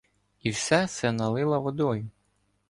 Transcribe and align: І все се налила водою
І 0.41 0.49
все 0.49 0.87
се 0.87 1.11
налила 1.11 1.57
водою 1.57 2.09